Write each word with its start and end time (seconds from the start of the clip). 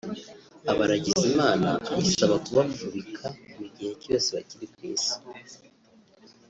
abaragiza 0.71 1.23
Imana 1.31 1.69
ayisaba 1.93 2.35
kubafubika 2.45 3.25
mu 3.57 3.65
gihe 3.75 3.93
cyose 4.01 4.27
bakiri 4.35 4.65
ku 4.73 4.79
Isi 4.93 5.15